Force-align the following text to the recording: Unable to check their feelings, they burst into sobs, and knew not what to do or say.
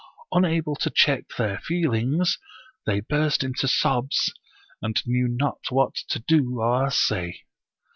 Unable 0.31 0.75
to 0.77 0.89
check 0.89 1.25
their 1.37 1.59
feelings, 1.59 2.39
they 2.87 3.01
burst 3.01 3.43
into 3.43 3.67
sobs, 3.67 4.33
and 4.81 4.99
knew 5.05 5.27
not 5.27 5.59
what 5.69 5.93
to 6.09 6.17
do 6.17 6.59
or 6.59 6.89
say. 6.89 7.41